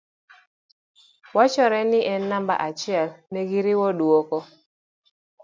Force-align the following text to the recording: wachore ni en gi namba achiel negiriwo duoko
wachore 1.35 1.79
ni 1.91 1.99
en 2.13 2.21
gi 2.23 2.29
namba 2.31 2.55
achiel 2.67 3.09
negiriwo 3.33 3.87
duoko 3.97 4.37